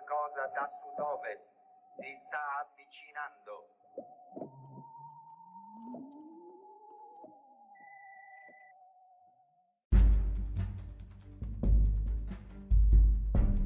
[0.00, 1.42] qualcosa da sud-ovest.
[1.96, 3.81] Si sta avvicinando.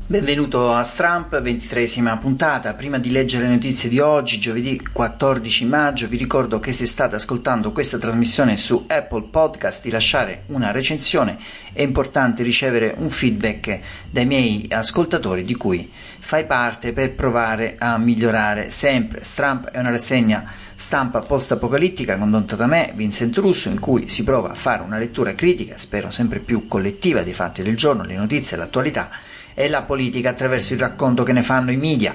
[0.09, 2.75] Benvenuto a Stramp, ventitresima puntata.
[2.75, 7.17] Prima di leggere le notizie di oggi, giovedì 14 maggio, vi ricordo che se state
[7.17, 11.37] ascoltando questa trasmissione su Apple Podcast di lasciare una recensione.
[11.73, 15.91] È importante ricevere un feedback dai miei ascoltatori di cui
[16.21, 19.25] fai parte per provare a migliorare sempre.
[19.25, 24.53] Stramp è una rassegna stampa post-apocalittica condotta da me, Vincent Russo, in cui si prova
[24.53, 28.57] a fare una lettura critica, spero sempre più collettiva, dei fatti del giorno, le notizie
[28.57, 29.11] l'attualità
[29.59, 32.15] e la politica attraverso il racconto che ne fanno i media.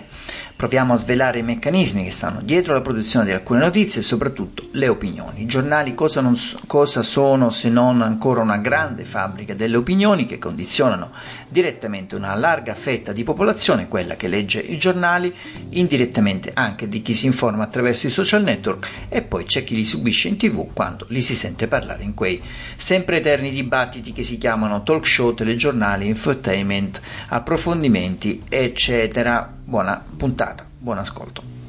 [0.62, 4.62] Proviamo a svelare i meccanismi che stanno dietro la produzione di alcune notizie e soprattutto
[4.74, 5.42] le opinioni.
[5.42, 10.38] I giornali cosa, so, cosa sono se non ancora una grande fabbrica delle opinioni che
[10.38, 11.10] condizionano
[11.48, 15.34] direttamente una larga fetta di popolazione, quella che legge i giornali,
[15.70, 19.84] indirettamente anche di chi si informa attraverso i social network e poi c'è chi li
[19.84, 22.40] subisce in tv quando li si sente parlare in quei
[22.78, 29.56] sempre eterni dibattiti che si chiamano talk show, telegiornali, infotainment, approfondimenti, eccetera.
[29.72, 30.51] Buona puntata,
[30.82, 31.61] buon ascolto.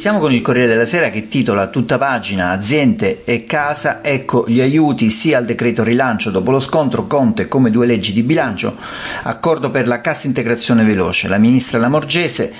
[0.00, 4.58] Iniziamo con il Corriere della Sera che titola tutta pagina aziende e casa, ecco gli
[4.62, 8.78] aiuti sia al decreto rilancio dopo lo scontro Conte come due leggi di bilancio,
[9.24, 12.50] accordo per la cassa integrazione veloce, la ministra Lamorgese,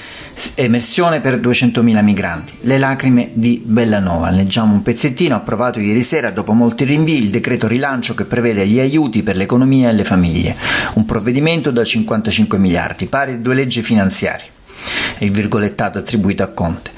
[0.55, 4.29] emersione per 200.000 migranti, le lacrime di Bellanova.
[4.29, 8.81] Leggiamo un pezzettino approvato ieri sera dopo molti rinvii il decreto rilancio che prevede gli
[8.81, 10.55] aiuti per l'economia e le famiglie,
[10.93, 14.59] un provvedimento da 55 miliardi, pari a due leggi finanziarie
[15.19, 16.91] il virgolettato attribuito a Conte.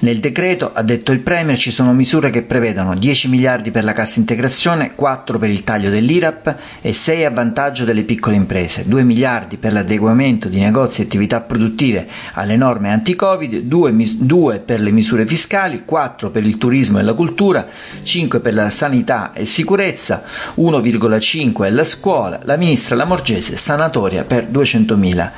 [0.00, 3.92] Nel decreto, ha detto il Premier, ci sono misure che prevedono 10 miliardi per la
[3.92, 9.02] cassa integrazione, 4 per il taglio dell'IRAP e 6 a vantaggio delle piccole imprese, 2
[9.02, 14.90] miliardi per l'adeguamento di negozi e attività produttive alle norme anti-Covid, 2, 2 per le
[14.90, 17.66] misure fiscali, 4 per il turismo e la cultura,
[18.02, 20.22] 5 per la sanità e sicurezza,
[20.56, 25.30] 1,5 alla scuola, la ministra Lamorgese sanatoria per 200.000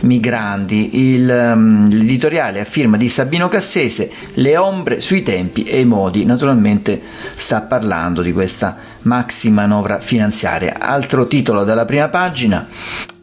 [0.00, 0.90] migranti.
[0.92, 4.01] Il um, l'editoriale a firma di Sabino Cassese,
[4.34, 7.00] Le ombre sui tempi e i modi, naturalmente
[7.34, 10.76] sta parlando di questa maxi manovra finanziaria.
[10.78, 12.66] Altro titolo dalla prima pagina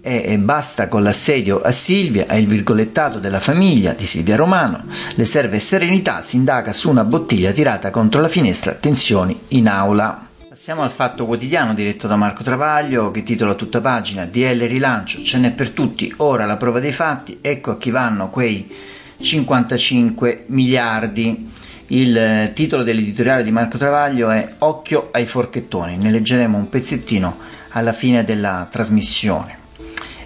[0.02, 5.26] è Basta con l'assedio a Silvia, è il virgolettato della famiglia di Silvia Romano, le
[5.26, 10.28] serve serenità, si indaga su una bottiglia tirata contro la finestra, tensioni in aula.
[10.48, 15.38] Passiamo al fatto quotidiano diretto da Marco Travaglio che titola tutta pagina DL rilancio, ce
[15.38, 18.68] n'è per tutti, ora la prova dei fatti, ecco a chi vanno quei
[19.20, 21.50] 55 miliardi.
[21.88, 27.38] Il eh, titolo dell'editoriale di Marco Travaglio è Occhio ai forchettoni, ne leggeremo un pezzettino
[27.70, 29.58] alla fine della trasmissione.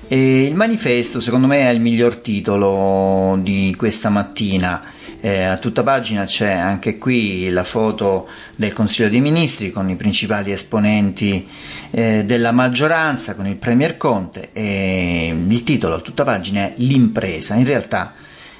[0.07, 4.83] E il manifesto secondo me è il miglior titolo di questa mattina
[5.25, 8.27] eh, a tutta pagina c'è anche qui la foto
[8.57, 11.47] del Consiglio dei Ministri con i principali esponenti
[11.91, 17.55] eh, della maggioranza, con il Premier Conte e il titolo a tutta pagina è L'impresa.
[17.55, 18.11] In realtà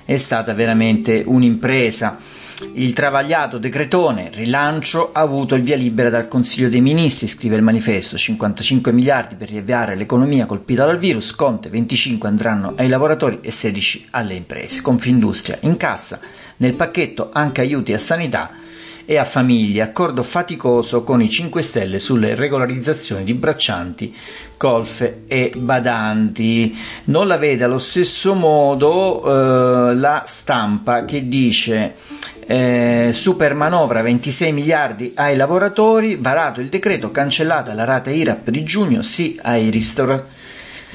[0.06, 2.20] è stata veramente un'impresa
[2.76, 7.62] il travagliato decretone rilancio ha avuto il via libera dal Consiglio dei Ministri, scrive il
[7.62, 13.52] manifesto, 55 miliardi per riavviare l'economia colpita dal virus, Conte 25 andranno ai lavoratori e
[13.52, 14.82] 16 alle imprese.
[14.82, 16.20] Confindustria in cassa,
[16.58, 18.52] nel pacchetto anche aiuti a sanità
[19.06, 24.16] e a famiglie, accordo faticoso con i 5 Stelle sulle regolarizzazioni di braccianti,
[24.58, 26.76] colfe e badanti.
[27.06, 31.96] Non la vede allo stesso modo eh, la stampa che dice
[32.46, 38.64] eh, super manovra 26 miliardi ai lavoratori, varato il decreto, cancellata la rata IRAP di
[38.64, 40.22] giugno, sì ai ristori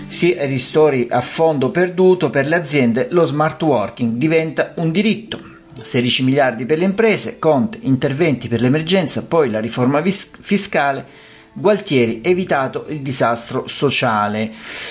[0.06, 5.48] sì ai ristori a fondo perduto per le aziende, lo smart working diventa un diritto.
[5.83, 12.87] 16 miliardi per le imprese, Conte, interventi per l'emergenza, poi la riforma fiscale, Gualtieri evitato
[12.89, 14.49] il disastro sociale.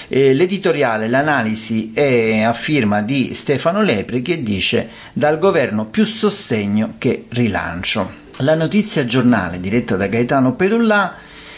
[0.10, 6.96] Eh, l'editoriale, l'analisi è a firma di Stefano Lepri che dice dal governo più sostegno
[6.98, 8.26] che rilancio.
[8.40, 11.16] La notizia giornale diretta da Gaetano Pedullà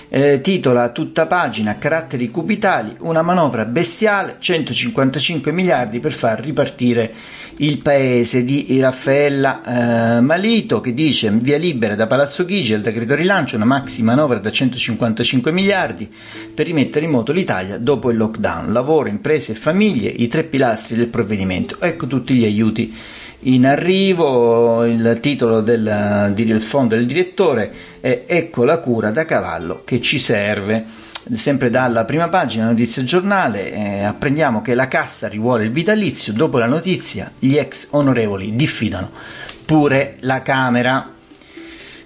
[0.10, 7.14] eh, titola tutta pagina caratteri cubitali una manovra bestiale 155 miliardi per far ripartire
[7.58, 13.16] il paese di Raffaella eh, Malito che dice via libera da Palazzo Chigi il decreto
[13.16, 16.10] rilancio una maxi manovra da 155 miliardi
[16.54, 18.72] per rimettere in moto l'Italia dopo il lockdown.
[18.72, 21.78] Lavoro, imprese e famiglie i tre pilastri del provvedimento.
[21.80, 22.94] Ecco tutti gli aiuti
[23.42, 29.82] in arrivo, il titolo del, del fondo del direttore è Ecco la cura da cavallo
[29.86, 30.86] che ci serve.
[31.34, 36.58] Sempre dalla prima pagina notizia giornale eh, apprendiamo che la casta rivuole il vitalizio, dopo
[36.58, 39.12] la notizia gli ex onorevoli diffidano
[39.66, 41.14] pure la Camera.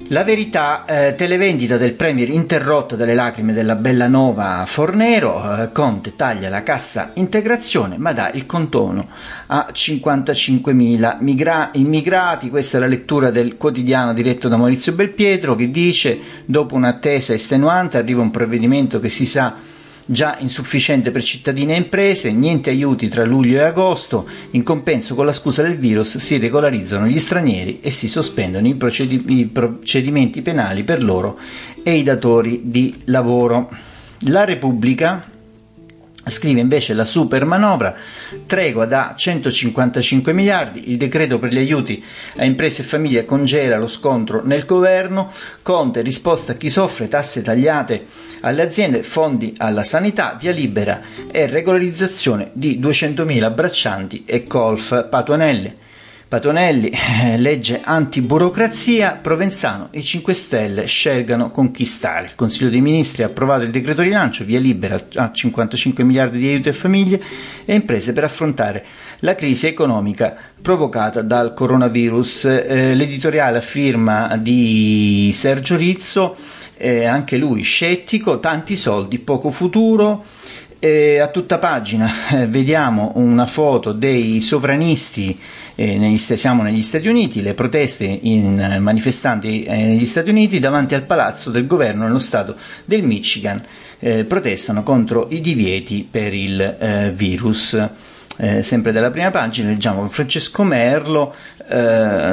[0.07, 6.15] La verità, eh, televendita del Premier interrotta dalle lacrime della bella nova Fornero, eh, Conte
[6.17, 9.07] taglia la cassa integrazione ma dà il contono
[9.47, 15.71] a 55.000 migra- immigrati, questa è la lettura del quotidiano diretto da Maurizio Belpietro che
[15.71, 19.55] dice dopo un'attesa estenuante arriva un provvedimento che si sa
[20.05, 25.25] già insufficiente per cittadini e imprese, niente aiuti tra luglio e agosto, in compenso con
[25.25, 30.41] la scusa del virus si regolarizzano gli stranieri e si sospendono i, procedi- i procedimenti
[30.41, 31.37] penali per loro
[31.83, 33.69] e i datori di lavoro.
[34.27, 35.31] La Repubblica
[36.25, 37.93] Scrive invece la super manovra,
[38.45, 42.03] tregua da 155 miliardi, il decreto per gli aiuti
[42.37, 45.29] a imprese e famiglie congela lo scontro nel governo,
[45.61, 48.05] Conte risposta a chi soffre, tasse tagliate
[48.41, 55.81] alle aziende, fondi alla sanità, via libera e regolarizzazione di 200.000 braccianti e colf Patuanelli.
[56.33, 62.25] Patonelli, eh, legge antiburocrazia, Provenzano, i 5 Stelle scelgano conquistare.
[62.25, 66.47] Il Consiglio dei Ministri ha approvato il decreto rilancio, via libera a 55 miliardi di
[66.47, 67.21] aiuti a famiglie
[67.65, 68.83] e imprese per affrontare
[69.19, 72.45] la crisi economica provocata dal coronavirus.
[72.45, 76.35] Eh, l'editoriale a firma di Sergio Rizzo,
[76.77, 80.25] eh, anche lui scettico, tanti soldi, poco futuro.
[80.85, 85.39] E a tutta pagina eh, vediamo una foto dei sovranisti,
[85.75, 90.59] eh, negli, siamo negli Stati Uniti, le proteste in eh, manifestanti eh, negli Stati Uniti
[90.59, 93.63] davanti al palazzo del governo nello stato del Michigan,
[93.99, 97.77] eh, protestano contro i divieti per il eh, virus.
[98.61, 101.33] sempre dalla prima pagina leggiamo Francesco Merlo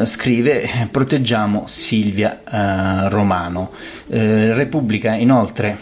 [0.04, 2.40] scrive proteggiamo Silvia
[3.08, 3.70] Romano.
[4.08, 5.76] Repubblica inoltre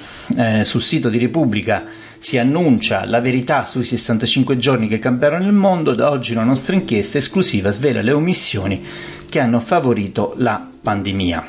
[0.64, 1.85] sul sito di Repubblica
[2.19, 6.75] si annuncia la verità sui 65 giorni che cambiarono il mondo, da oggi la nostra
[6.75, 8.85] inchiesta esclusiva svela le omissioni
[9.29, 11.47] che hanno favorito la pandemia.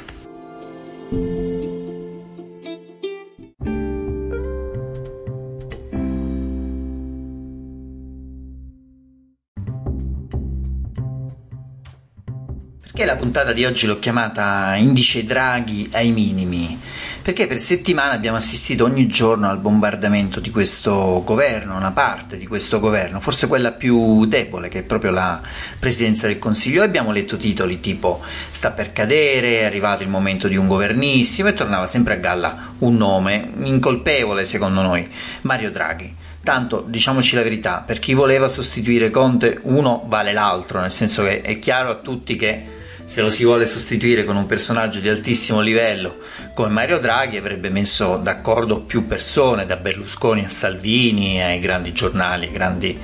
[12.99, 16.77] Perché la puntata di oggi l'ho chiamata Indice Draghi ai minimi?
[17.21, 22.45] Perché per settimane abbiamo assistito ogni giorno al bombardamento di questo governo, una parte di
[22.45, 25.39] questo governo, forse quella più debole, che è proprio la
[25.79, 26.83] presidenza del Consiglio.
[26.83, 31.53] Abbiamo letto titoli tipo sta per cadere, è arrivato il momento di un governissimo e
[31.53, 35.07] tornava sempre a galla un nome incolpevole secondo noi,
[35.43, 36.13] Mario Draghi.
[36.43, 41.39] Tanto diciamoci la verità, per chi voleva sostituire Conte, uno vale l'altro, nel senso che
[41.39, 42.75] è chiaro a tutti che
[43.09, 46.19] se lo si vuole sostituire con un personaggio di altissimo livello
[46.53, 52.45] come Mario Draghi avrebbe messo d'accordo più persone, da Berlusconi a Salvini, ai grandi giornali,
[52.45, 52.99] ai grandi,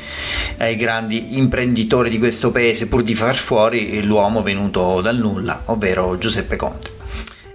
[0.57, 6.18] ai grandi imprenditori di questo paese, pur di far fuori l'uomo venuto dal nulla, ovvero
[6.19, 6.92] Giuseppe Conte.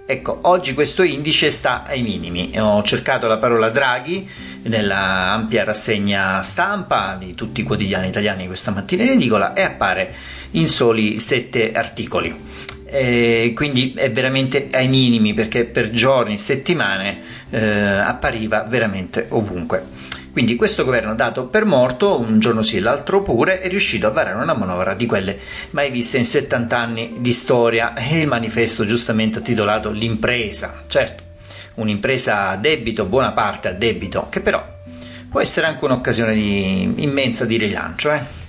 [0.05, 2.51] Ecco, oggi questo indice sta ai minimi.
[2.59, 4.29] Ho cercato la parola Draghi
[4.63, 10.13] nella ampia rassegna stampa di tutti i quotidiani italiani questa mattina in edicola e appare
[10.51, 12.49] in soli sette articoli.
[12.85, 20.01] E quindi è veramente ai minimi perché per giorni, settimane eh, appariva veramente ovunque.
[20.31, 24.11] Quindi questo governo dato per morto, un giorno sì e l'altro pure, è riuscito a
[24.11, 25.37] varare una manovra di quelle
[25.71, 30.83] mai viste in 70 anni di storia e il manifesto giustamente ha titolato L'impresa.
[30.87, 31.23] Certo,
[31.75, 34.65] un'impresa a debito, buona parte a debito, che però
[35.29, 38.11] può essere anche un'occasione di, immensa di rilancio.
[38.11, 38.40] Eh?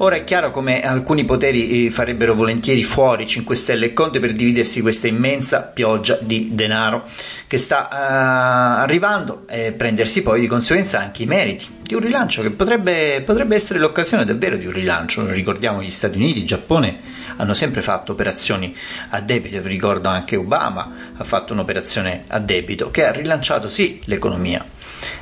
[0.00, 4.32] Ora è chiaro come alcuni poteri eh, farebbero volentieri fuori 5 Stelle e Conte per
[4.32, 7.04] dividersi questa immensa pioggia di denaro
[7.48, 12.42] che sta uh, arrivando e prendersi poi di conseguenza anche i meriti di un rilancio
[12.42, 15.28] che potrebbe, potrebbe essere l'occasione davvero di un rilancio.
[15.32, 17.00] Ricordiamo gli Stati Uniti, il Giappone
[17.36, 18.72] hanno sempre fatto operazioni
[19.08, 24.00] a debito, vi ricordo anche Obama ha fatto un'operazione a debito che ha rilanciato sì
[24.04, 24.64] l'economia,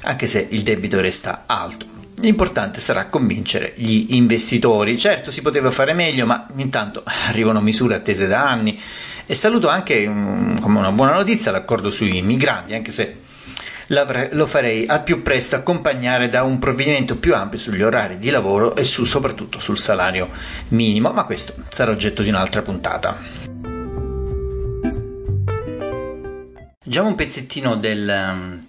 [0.02, 1.95] anche se il debito resta alto.
[2.20, 4.98] L'importante sarà convincere gli investitori.
[4.98, 8.80] Certo, si poteva fare meglio, ma intanto arrivano misure attese da anni.
[9.26, 13.24] E saluto anche um, come una buona notizia l'accordo sui migranti, anche se
[13.88, 18.74] lo farei al più presto accompagnare da un provvedimento più ampio sugli orari di lavoro
[18.74, 20.28] e su, soprattutto sul salario
[20.68, 23.16] minimo, ma questo sarà oggetto di un'altra puntata.
[26.82, 28.65] Leggiamo un pezzettino dell'editoriale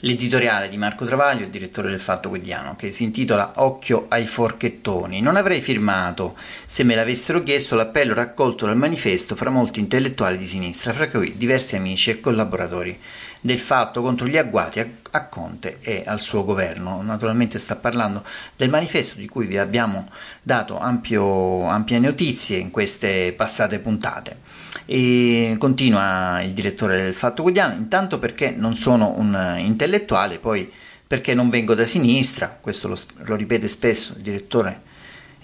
[0.00, 5.20] um, di Marco Travaglio, direttore del Fatto Quotidiano, che si intitola Occhio ai forchettoni.
[5.20, 6.36] Non avrei firmato
[6.66, 11.34] se me l'avessero chiesto l'appello raccolto dal manifesto fra molti intellettuali di sinistra, fra cui
[11.36, 12.98] diversi amici e collaboratori
[13.44, 17.02] del fatto contro gli agguati a, a, Conte e al suo governo.
[17.02, 18.24] Naturalmente sta parlando
[18.56, 20.08] del manifesto di cui vi abbiamo
[20.40, 24.38] dato ampio, ampie notizie in queste passate puntate.
[24.86, 30.72] E continua il direttore del Fatto Quotidiano, intanto perché non sono un intellettuale, poi
[31.06, 34.92] perché non vengo da sinistra, questo lo, lo ripete spesso il direttore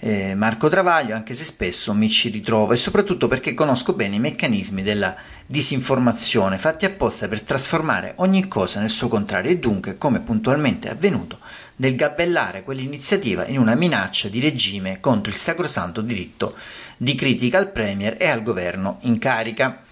[0.03, 4.19] eh, Marco Travaglio, anche se spesso mi ci ritrovo, e soprattutto perché conosco bene i
[4.19, 5.15] meccanismi della
[5.45, 10.91] disinformazione fatti apposta per trasformare ogni cosa nel suo contrario e dunque, come puntualmente è
[10.91, 11.37] avvenuto,
[11.75, 16.55] del gabellare quell'iniziativa in una minaccia di regime contro il sacrosanto diritto
[16.97, 19.83] di critica al Premier e al governo in carica.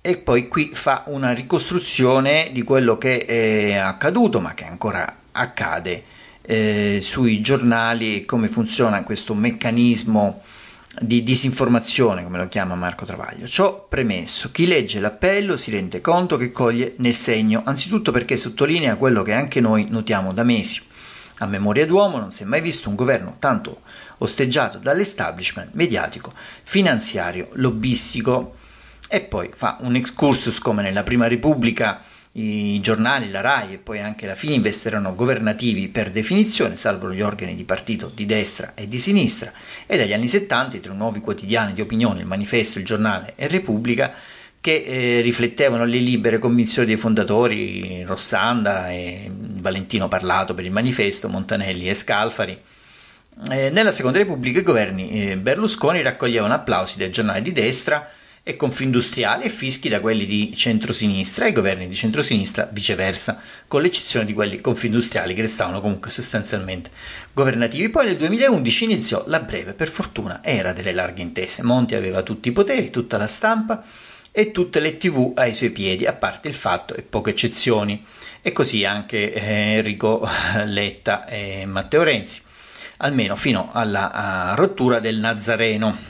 [0.00, 6.04] E poi qui fa una ricostruzione di quello che è accaduto, ma che ancora accade
[6.42, 10.42] eh, sui giornali come funziona questo meccanismo
[10.98, 13.46] di disinformazione, come lo chiama Marco Travaglio.
[13.46, 18.96] Ciò premesso, chi legge l'appello si rende conto che coglie nel segno, anzitutto perché sottolinea
[18.96, 20.80] quello che anche noi notiamo da mesi.
[21.38, 23.82] A memoria d'uomo non si è mai visto un governo tanto
[24.18, 28.56] osteggiato dall'establishment mediatico, finanziario, lobbistico
[29.08, 34.00] e poi fa un excursus come nella Prima Repubblica i giornali, la RAI e poi
[34.00, 38.86] anche la Fininvest erano governativi per definizione, salvo gli organi di partito di destra e
[38.86, 39.52] di sinistra,
[39.86, 43.48] e dagli anni 70 i tre nuovi quotidiani di opinione, il Manifesto, il Giornale e
[43.48, 44.14] Repubblica,
[44.60, 51.28] che eh, riflettevano le libere convinzioni dei fondatori Rossanda e Valentino Parlato per il manifesto,
[51.28, 52.60] Montanelli e Scalfari.
[53.50, 58.06] Eh, nella Seconda Repubblica i governi eh, Berlusconi raccoglievano applausi dai giornali di destra
[58.42, 64.24] e Confindustriali e fischi da quelli di centrosinistra e governi di centrosinistra viceversa, con l'eccezione
[64.24, 66.90] di quelli confindustriali che restavano comunque sostanzialmente
[67.32, 67.90] governativi.
[67.90, 71.62] Poi nel 2011 iniziò la breve, per fortuna, era delle larghe intese.
[71.62, 73.84] Monti aveva tutti i poteri, tutta la stampa
[74.32, 78.04] e tutte le tv ai suoi piedi, a parte il fatto e poche eccezioni,
[78.40, 80.26] e così anche eh, Enrico
[80.64, 82.40] Letta e Matteo Renzi,
[82.98, 86.09] almeno fino alla rottura del Nazareno.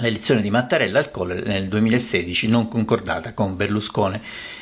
[0.00, 4.18] L'elezione di Mattarella al Colle nel 2016 non concordata con Berlusconi.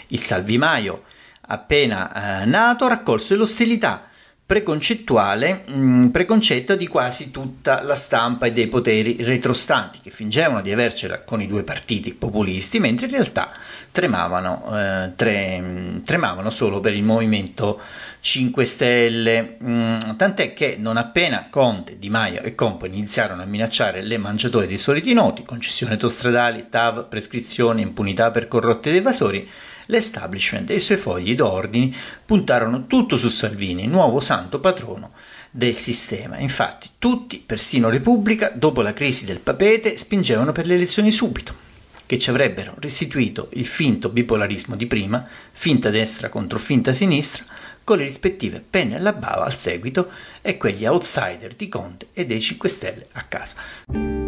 [0.09, 1.05] Il Salvimaio,
[1.43, 4.08] appena eh, nato, raccolse l'ostilità
[4.49, 10.63] preconcettuale, mh, mm, preconcetta di quasi tutta la stampa e dei poteri retrostanti che fingevano
[10.63, 13.51] di avercela con i due partiti populisti, mentre in realtà
[13.93, 17.79] tremavano, eh, tre, tremavano solo per il movimento
[18.21, 19.59] 5 Stelle.
[19.63, 24.67] Mm, tant'è che non appena Conte, Di Maio e Compo iniziarono a minacciare le mangiatoie
[24.67, 29.47] dei soliti noti, concessioni autostradali, TAV, prescrizioni, impunità per corrotti ed evasori,
[29.89, 35.13] l'establishment e i suoi fogli d'ordini puntarono tutto su Salvini, nuovo santo patrono
[35.51, 36.39] del sistema.
[36.39, 41.67] Infatti tutti, persino Repubblica, dopo la crisi del papete, spingevano per le elezioni subito
[42.09, 47.45] che ci avrebbero restituito il finto bipolarismo di prima, finta destra contro finta sinistra,
[47.85, 52.41] con le rispettive penne alla bava al seguito e quegli outsider di Conte e dei
[52.41, 54.28] 5 Stelle a casa.